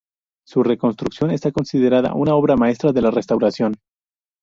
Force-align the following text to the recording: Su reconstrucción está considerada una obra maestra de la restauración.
Su 0.47 0.63
reconstrucción 0.63 1.29
está 1.29 1.51
considerada 1.51 2.15
una 2.15 2.33
obra 2.33 2.55
maestra 2.55 2.91
de 2.91 3.03
la 3.03 3.11
restauración. 3.11 3.75